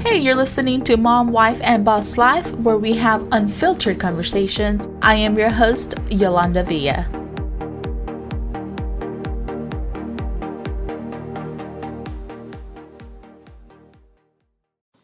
Hey, 0.00 0.18
you're 0.18 0.34
listening 0.34 0.80
to 0.82 0.96
Mom, 0.96 1.30
Wife, 1.30 1.60
and 1.62 1.84
Boss 1.84 2.18
Life, 2.18 2.50
where 2.56 2.76
we 2.76 2.94
have 2.94 3.28
unfiltered 3.30 4.00
conversations. 4.00 4.88
I 5.02 5.14
am 5.14 5.38
your 5.38 5.50
host, 5.50 5.94
Yolanda 6.10 6.64
Villa. 6.64 7.06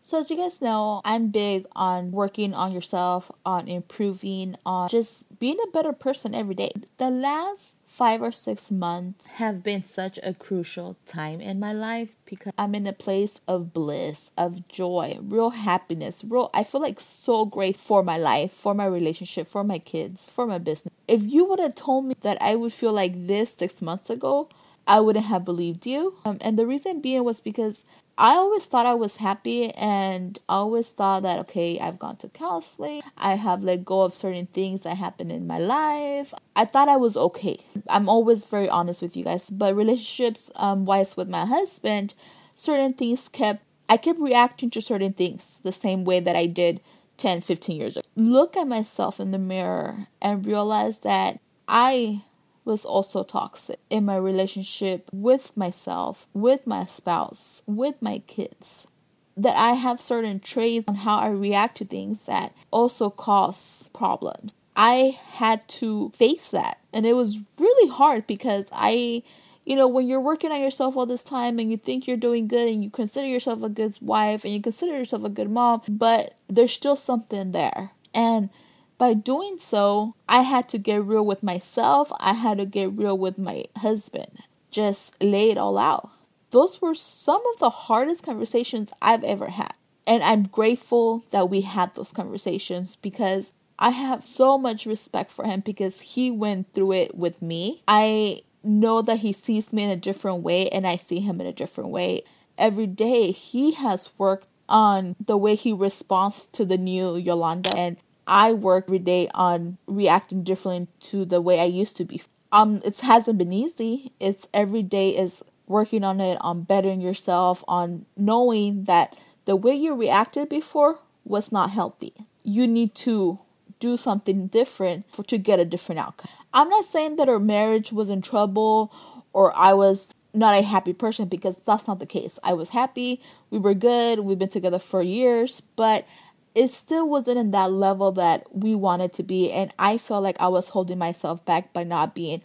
So, 0.00 0.20
as 0.20 0.30
you 0.30 0.36
guys 0.38 0.62
know, 0.62 1.02
I'm 1.04 1.28
big 1.28 1.66
on 1.76 2.12
working 2.12 2.54
on 2.54 2.72
yourself, 2.72 3.30
on 3.44 3.68
improving, 3.68 4.56
on 4.64 4.88
just 4.88 5.38
being 5.38 5.58
a 5.62 5.70
better 5.70 5.92
person 5.92 6.34
every 6.34 6.54
day. 6.54 6.70
The 6.96 7.10
last 7.10 7.76
five 7.94 8.20
or 8.20 8.32
six 8.32 8.72
months 8.72 9.26
have 9.26 9.62
been 9.62 9.84
such 9.84 10.18
a 10.24 10.34
crucial 10.34 10.96
time 11.06 11.40
in 11.40 11.60
my 11.60 11.72
life 11.72 12.16
because 12.24 12.52
I'm 12.58 12.74
in 12.74 12.88
a 12.88 12.92
place 12.92 13.38
of 13.46 13.72
bliss, 13.72 14.30
of 14.36 14.66
joy, 14.66 15.18
real 15.22 15.50
happiness, 15.50 16.24
real 16.26 16.50
I 16.52 16.64
feel 16.64 16.80
like 16.80 16.98
so 16.98 17.44
great 17.44 17.76
for 17.76 18.02
my 18.02 18.16
life, 18.16 18.50
for 18.50 18.74
my 18.74 18.86
relationship, 18.86 19.46
for 19.46 19.62
my 19.62 19.78
kids, 19.78 20.28
for 20.28 20.44
my 20.44 20.58
business. 20.58 20.92
If 21.06 21.22
you 21.22 21.44
would 21.44 21.60
have 21.60 21.76
told 21.76 22.06
me 22.06 22.16
that 22.22 22.36
I 22.42 22.56
would 22.56 22.72
feel 22.72 22.92
like 22.92 23.28
this 23.28 23.54
six 23.54 23.80
months 23.80 24.10
ago, 24.10 24.48
I 24.88 24.98
wouldn't 24.98 25.26
have 25.26 25.44
believed 25.44 25.86
you. 25.86 26.14
Um, 26.24 26.38
and 26.40 26.58
the 26.58 26.66
reason 26.66 27.00
being 27.00 27.22
was 27.22 27.40
because 27.40 27.84
I 28.16 28.34
always 28.34 28.66
thought 28.66 28.86
I 28.86 28.94
was 28.94 29.16
happy 29.16 29.70
and 29.70 30.38
always 30.48 30.90
thought 30.90 31.22
that 31.24 31.38
okay, 31.40 31.80
I've 31.80 31.98
gone 31.98 32.16
to 32.18 32.28
counseling, 32.28 33.02
I 33.16 33.34
have 33.34 33.64
let 33.64 33.84
go 33.84 34.02
of 34.02 34.14
certain 34.14 34.46
things 34.46 34.82
that 34.82 34.96
happened 34.96 35.32
in 35.32 35.46
my 35.46 35.58
life. 35.58 36.32
I 36.54 36.64
thought 36.64 36.88
I 36.88 36.96
was 36.96 37.16
okay. 37.16 37.58
I'm 37.88 38.08
always 38.08 38.46
very 38.46 38.68
honest 38.68 39.02
with 39.02 39.16
you 39.16 39.24
guys, 39.24 39.50
but 39.50 39.76
relationships 39.76 40.50
um 40.56 40.84
wise 40.84 41.16
with 41.16 41.28
my 41.28 41.44
husband, 41.44 42.14
certain 42.56 42.94
things 42.94 43.28
kept 43.28 43.62
I 43.88 43.96
kept 43.96 44.18
reacting 44.18 44.70
to 44.70 44.80
certain 44.80 45.12
things 45.12 45.60
the 45.62 45.72
same 45.72 46.04
way 46.04 46.20
that 46.20 46.36
I 46.36 46.46
did 46.46 46.80
10, 47.18 47.42
15 47.42 47.80
years 47.80 47.96
ago. 47.96 48.06
Look 48.16 48.56
at 48.56 48.66
myself 48.66 49.20
in 49.20 49.30
the 49.30 49.38
mirror 49.38 50.08
and 50.20 50.46
realize 50.46 51.00
that 51.00 51.38
I 51.68 52.22
was 52.64 52.84
also 52.84 53.22
toxic 53.22 53.78
in 53.90 54.04
my 54.04 54.16
relationship 54.16 55.10
with 55.12 55.56
myself, 55.56 56.26
with 56.32 56.66
my 56.66 56.84
spouse, 56.86 57.62
with 57.66 58.00
my 58.00 58.18
kids. 58.26 58.88
That 59.36 59.56
I 59.56 59.72
have 59.72 60.00
certain 60.00 60.38
traits 60.40 60.88
on 60.88 60.94
how 60.94 61.18
I 61.18 61.28
react 61.28 61.78
to 61.78 61.84
things 61.84 62.26
that 62.26 62.54
also 62.70 63.10
cause 63.10 63.90
problems. 63.92 64.54
I 64.76 65.18
had 65.32 65.66
to 65.68 66.10
face 66.10 66.50
that. 66.50 66.78
And 66.92 67.06
it 67.06 67.14
was 67.14 67.40
really 67.58 67.90
hard 67.90 68.26
because 68.26 68.68
I, 68.72 69.22
you 69.64 69.76
know, 69.76 69.88
when 69.88 70.06
you're 70.06 70.20
working 70.20 70.52
on 70.52 70.60
yourself 70.60 70.96
all 70.96 71.06
this 71.06 71.22
time 71.22 71.58
and 71.58 71.70
you 71.70 71.76
think 71.76 72.06
you're 72.06 72.16
doing 72.16 72.48
good 72.48 72.68
and 72.68 72.82
you 72.82 72.90
consider 72.90 73.26
yourself 73.26 73.62
a 73.62 73.68
good 73.68 73.96
wife 74.00 74.44
and 74.44 74.52
you 74.52 74.60
consider 74.60 74.96
yourself 74.96 75.24
a 75.24 75.28
good 75.28 75.50
mom, 75.50 75.82
but 75.88 76.36
there's 76.48 76.72
still 76.72 76.96
something 76.96 77.52
there. 77.52 77.92
And 78.12 78.50
by 78.98 79.14
doing 79.14 79.58
so, 79.58 80.14
I 80.28 80.42
had 80.42 80.68
to 80.70 80.78
get 80.78 81.04
real 81.04 81.24
with 81.24 81.42
myself. 81.42 82.12
I 82.20 82.32
had 82.32 82.58
to 82.58 82.66
get 82.66 82.92
real 82.92 83.18
with 83.18 83.38
my 83.38 83.64
husband. 83.76 84.38
Just 84.70 85.22
lay 85.22 85.50
it 85.50 85.58
all 85.58 85.78
out. 85.78 86.10
Those 86.50 86.80
were 86.80 86.94
some 86.94 87.42
of 87.52 87.58
the 87.58 87.70
hardest 87.70 88.22
conversations 88.24 88.92
I've 89.02 89.24
ever 89.24 89.48
had. 89.48 89.74
And 90.06 90.22
I'm 90.22 90.44
grateful 90.44 91.24
that 91.30 91.48
we 91.48 91.62
had 91.62 91.94
those 91.94 92.12
conversations 92.12 92.94
because 92.94 93.54
I 93.78 93.90
have 93.90 94.26
so 94.26 94.56
much 94.56 94.86
respect 94.86 95.30
for 95.30 95.44
him 95.44 95.60
because 95.60 96.00
he 96.00 96.30
went 96.30 96.72
through 96.74 96.92
it 96.92 97.14
with 97.16 97.42
me. 97.42 97.82
I 97.88 98.42
know 98.62 99.02
that 99.02 99.18
he 99.18 99.32
sees 99.32 99.72
me 99.72 99.82
in 99.82 99.90
a 99.90 99.96
different 99.96 100.42
way 100.42 100.68
and 100.68 100.86
I 100.86 100.96
see 100.96 101.20
him 101.20 101.40
in 101.40 101.46
a 101.46 101.52
different 101.52 101.90
way. 101.90 102.22
Every 102.56 102.86
day 102.86 103.32
he 103.32 103.72
has 103.72 104.10
worked 104.16 104.46
on 104.68 105.16
the 105.24 105.36
way 105.36 105.54
he 105.54 105.72
responds 105.72 106.46
to 106.48 106.64
the 106.64 106.78
new 106.78 107.16
Yolanda 107.16 107.76
and 107.76 107.96
I 108.26 108.52
work 108.52 108.84
every 108.88 109.00
day 109.00 109.28
on 109.34 109.76
reacting 109.86 110.44
differently 110.44 110.88
to 111.00 111.24
the 111.24 111.40
way 111.40 111.60
I 111.60 111.64
used 111.64 111.96
to 111.98 112.04
be. 112.04 112.22
Um, 112.52 112.80
it 112.84 112.98
hasn't 113.00 113.38
been 113.38 113.52
easy. 113.52 114.12
It's 114.20 114.48
every 114.54 114.82
day 114.82 115.10
is 115.10 115.42
working 115.66 116.04
on 116.04 116.20
it, 116.20 116.38
on 116.40 116.62
bettering 116.62 117.00
yourself, 117.00 117.64
on 117.66 118.06
knowing 118.16 118.84
that 118.84 119.16
the 119.44 119.56
way 119.56 119.74
you 119.74 119.94
reacted 119.94 120.48
before 120.48 121.00
was 121.24 121.52
not 121.52 121.70
healthy. 121.70 122.14
You 122.42 122.66
need 122.66 122.94
to 122.96 123.40
do 123.84 123.98
something 123.98 124.46
different 124.46 125.04
for 125.14 125.22
to 125.24 125.36
get 125.36 125.60
a 125.60 125.64
different 125.66 125.98
outcome. 125.98 126.30
I'm 126.54 126.70
not 126.70 126.86
saying 126.86 127.16
that 127.16 127.28
our 127.28 127.38
marriage 127.38 127.92
was 127.92 128.08
in 128.08 128.22
trouble 128.22 128.90
or 129.34 129.54
I 129.54 129.74
was 129.74 130.14
not 130.32 130.58
a 130.58 130.62
happy 130.62 130.94
person 130.94 131.28
because 131.28 131.58
that's 131.58 131.86
not 131.86 131.98
the 131.98 132.06
case. 132.06 132.38
I 132.42 132.54
was 132.54 132.70
happy, 132.70 133.20
we 133.50 133.58
were 133.58 133.74
good, 133.74 134.20
we've 134.20 134.38
been 134.38 134.48
together 134.48 134.78
for 134.78 135.02
years, 135.02 135.60
but 135.76 136.06
it 136.54 136.68
still 136.68 137.06
wasn't 137.06 137.38
in 137.38 137.50
that 137.50 137.72
level 137.72 138.10
that 138.12 138.46
we 138.56 138.74
wanted 138.74 139.12
to 139.14 139.22
be. 139.22 139.52
And 139.52 139.70
I 139.78 139.98
felt 139.98 140.22
like 140.22 140.40
I 140.40 140.48
was 140.48 140.70
holding 140.70 140.98
myself 140.98 141.44
back 141.44 141.74
by 141.74 141.84
not 141.84 142.14
being 142.14 142.40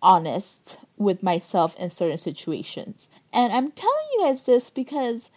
honest 0.00 0.78
with 0.96 1.22
myself 1.22 1.76
in 1.76 1.90
certain 1.90 2.16
situations. 2.16 3.08
And 3.30 3.52
I'm 3.52 3.72
telling 3.72 4.06
you 4.14 4.22
guys 4.24 4.44
this 4.44 4.70
because 4.70 5.28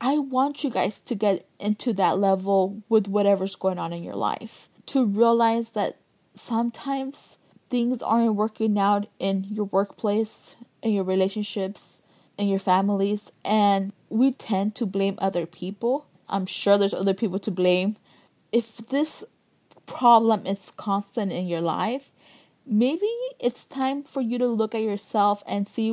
I 0.00 0.18
want 0.18 0.62
you 0.62 0.70
guys 0.70 1.02
to 1.02 1.16
get 1.16 1.44
into 1.58 1.92
that 1.94 2.20
level 2.20 2.82
with 2.88 3.08
whatever's 3.08 3.56
going 3.56 3.78
on 3.78 3.92
in 3.92 4.04
your 4.04 4.14
life. 4.14 4.68
To 4.86 5.04
realize 5.04 5.72
that 5.72 5.96
sometimes 6.34 7.38
things 7.70 8.02
aren't 8.02 8.34
working 8.34 8.78
out 8.78 9.08
in 9.18 9.44
your 9.50 9.66
workplace, 9.66 10.54
in 10.82 10.92
your 10.92 11.04
relationships, 11.04 12.02
in 12.38 12.48
your 12.48 12.58
families, 12.58 13.32
and 13.44 13.92
we 14.08 14.30
tend 14.32 14.74
to 14.76 14.86
blame 14.86 15.16
other 15.18 15.46
people 15.46 16.06
I'm 16.28 16.46
sure 16.46 16.78
there's 16.78 16.94
other 16.94 17.14
people 17.14 17.38
to 17.40 17.50
blame. 17.50 17.96
If 18.52 18.76
this 18.76 19.24
problem 19.86 20.46
is 20.46 20.72
constant 20.76 21.32
in 21.32 21.46
your 21.46 21.60
life, 21.60 22.10
maybe 22.66 23.10
it's 23.38 23.64
time 23.64 24.02
for 24.02 24.20
you 24.20 24.38
to 24.38 24.46
look 24.46 24.74
at 24.74 24.82
yourself 24.82 25.42
and 25.46 25.68
see 25.68 25.90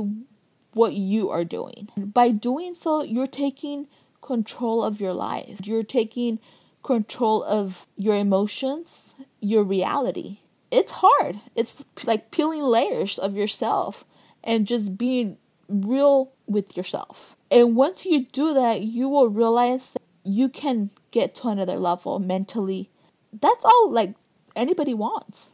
what 0.73 0.93
you 0.93 1.29
are 1.29 1.43
doing. 1.43 1.89
By 1.95 2.31
doing 2.31 2.73
so, 2.73 3.03
you're 3.03 3.27
taking 3.27 3.87
control 4.21 4.83
of 4.83 4.99
your 4.99 5.13
life. 5.13 5.65
You're 5.65 5.83
taking 5.83 6.39
control 6.83 7.43
of 7.43 7.87
your 7.95 8.15
emotions, 8.15 9.15
your 9.39 9.63
reality. 9.63 10.39
It's 10.69 10.91
hard. 11.03 11.39
It's 11.55 11.83
like 12.03 12.31
peeling 12.31 12.63
layers 12.63 13.17
of 13.17 13.35
yourself 13.35 14.05
and 14.43 14.67
just 14.67 14.97
being 14.97 15.37
real 15.67 16.31
with 16.45 16.75
yourself. 16.75 17.35
And 17.49 17.75
once 17.75 18.05
you 18.05 18.25
do 18.25 18.53
that, 18.53 18.81
you 18.81 19.07
will 19.07 19.29
realize 19.29 19.91
that 19.91 20.01
you 20.23 20.49
can 20.49 20.89
get 21.11 21.35
to 21.35 21.49
another 21.49 21.77
level 21.77 22.19
mentally. 22.19 22.89
That's 23.31 23.63
all 23.63 23.89
like 23.89 24.15
anybody 24.55 24.93
wants. 24.93 25.51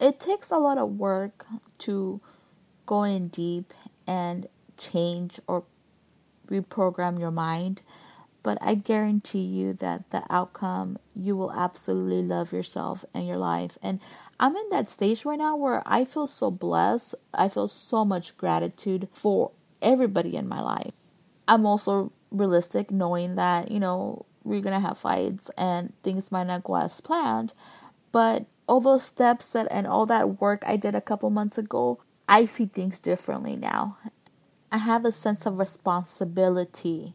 It 0.00 0.20
takes 0.20 0.50
a 0.50 0.58
lot 0.58 0.78
of 0.78 0.98
work 0.98 1.46
to 1.78 2.20
go 2.84 3.02
in 3.02 3.28
deep 3.28 3.72
and 4.06 4.46
change 4.76 5.40
or 5.46 5.64
reprogram 6.48 7.18
your 7.18 7.30
mind, 7.30 7.82
but 8.46 8.58
I 8.60 8.76
guarantee 8.76 9.42
you 9.42 9.72
that 9.72 10.10
the 10.10 10.22
outcome 10.30 11.00
you 11.16 11.34
will 11.34 11.50
absolutely 11.50 12.22
love 12.22 12.52
yourself 12.52 13.04
and 13.12 13.26
your 13.26 13.38
life. 13.38 13.76
And 13.82 13.98
I'm 14.38 14.54
in 14.54 14.68
that 14.68 14.88
stage 14.88 15.24
right 15.24 15.36
now 15.36 15.56
where 15.56 15.82
I 15.84 16.04
feel 16.04 16.28
so 16.28 16.52
blessed. 16.52 17.16
I 17.34 17.48
feel 17.48 17.66
so 17.66 18.04
much 18.04 18.36
gratitude 18.36 19.08
for 19.12 19.50
everybody 19.82 20.36
in 20.36 20.46
my 20.46 20.60
life. 20.60 20.92
I'm 21.48 21.66
also 21.66 22.12
realistic 22.30 22.92
knowing 22.92 23.34
that, 23.34 23.72
you 23.72 23.80
know, 23.80 24.26
we're 24.44 24.60
going 24.60 24.80
to 24.80 24.86
have 24.86 24.96
fights 24.96 25.50
and 25.58 25.92
things 26.04 26.30
might 26.30 26.46
not 26.46 26.62
go 26.62 26.76
as 26.76 27.00
planned. 27.00 27.52
But 28.12 28.46
all 28.68 28.80
those 28.80 29.02
steps 29.02 29.50
that 29.54 29.66
and 29.72 29.88
all 29.88 30.06
that 30.06 30.40
work 30.40 30.62
I 30.64 30.76
did 30.76 30.94
a 30.94 31.00
couple 31.00 31.30
months 31.30 31.58
ago, 31.58 31.98
I 32.28 32.44
see 32.44 32.66
things 32.66 33.00
differently 33.00 33.56
now. 33.56 33.98
I 34.70 34.76
have 34.78 35.04
a 35.04 35.10
sense 35.10 35.46
of 35.46 35.58
responsibility 35.58 37.14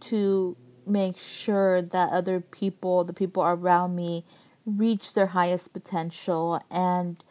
to 0.00 0.56
make 0.86 1.18
sure 1.18 1.82
that 1.82 2.10
other 2.12 2.40
people, 2.40 3.04
the 3.04 3.12
people 3.12 3.42
around 3.42 3.96
me, 3.96 4.24
reach 4.64 5.14
their 5.14 5.28
highest 5.28 5.72
potential 5.72 6.60
and 6.70 7.22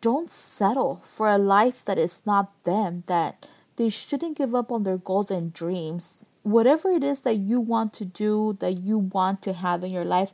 don't 0.00 0.30
settle 0.30 0.96
for 1.04 1.28
a 1.28 1.38
life 1.38 1.84
that 1.84 1.98
is 1.98 2.26
not 2.26 2.50
them, 2.64 3.04
that 3.06 3.46
they 3.76 3.88
shouldn't 3.88 4.36
give 4.36 4.54
up 4.54 4.70
on 4.70 4.82
their 4.82 4.98
goals 4.98 5.30
and 5.30 5.52
dreams. 5.52 6.24
Whatever 6.42 6.90
it 6.90 7.04
is 7.04 7.22
that 7.22 7.36
you 7.36 7.60
want 7.60 7.92
to 7.94 8.04
do, 8.04 8.56
that 8.60 8.72
you 8.72 8.98
want 8.98 9.42
to 9.42 9.52
have 9.52 9.84
in 9.84 9.92
your 9.92 10.04
life, 10.04 10.32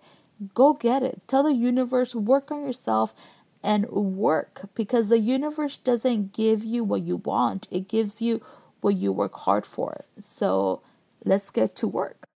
go 0.55 0.73
get 0.73 1.03
it. 1.03 1.21
Tell 1.27 1.43
the 1.43 1.53
universe, 1.53 2.15
work 2.15 2.51
on 2.51 2.65
yourself 2.65 3.15
and 3.63 3.89
work 3.91 4.71
because 4.75 5.09
the 5.09 5.19
universe 5.19 5.77
doesn't 5.77 6.33
give 6.33 6.65
you 6.65 6.85
what 6.85 7.03
you 7.03 7.17
want, 7.17 7.69
it 7.71 7.89
gives 7.89 8.23
you 8.23 8.43
what 8.81 8.97
you 8.97 9.13
work 9.13 9.35
hard 9.35 9.67
for. 9.67 10.05
So 10.19 10.81
let's 11.25 11.51
get 11.51 11.77
to 11.77 11.87
work. 11.87 12.29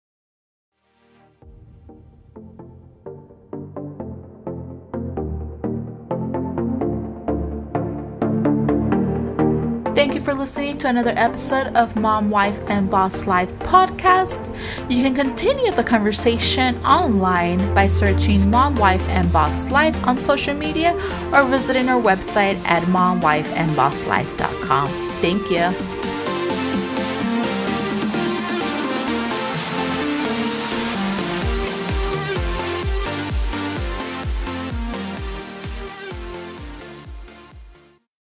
Thank 9.94 10.16
you 10.16 10.22
for 10.22 10.34
listening 10.34 10.78
to 10.80 10.88
another 10.88 11.14
episode 11.16 11.76
of 11.76 11.96
Mom, 11.96 12.32
Wife, 12.32 12.60
and 12.68 12.90
Boss 12.90 13.28
Life 13.28 13.54
podcast. 13.60 14.48
You 14.90 15.04
can 15.04 15.14
continue 15.14 15.72
the 15.72 15.84
conversation 15.84 16.76
online 16.78 17.72
by 17.76 17.88
searching 17.88 18.50
Mom, 18.50 18.76
Wife, 18.78 19.08
and 19.10 19.32
Boss 19.32 19.70
Life 19.70 19.96
on 20.08 20.18
social 20.18 20.56
media 20.56 20.96
or 21.32 21.44
visiting 21.44 21.88
our 21.88 22.02
website 22.02 22.58
at 22.66 22.82
momwifeandbosslife.com. 22.84 24.88
Thank 25.22 25.52
you. 25.52 26.01